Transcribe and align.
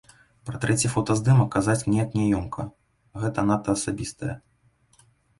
Пра 0.49 0.59
трэці 0.61 0.87
фотаздымак 0.93 1.49
казаць 1.55 1.83
неяк 1.91 2.15
няёмка, 2.19 2.65
гэта 3.25 3.39
надта 3.49 3.69
асабістае. 3.77 4.31